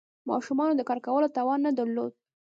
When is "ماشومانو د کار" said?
0.29-0.99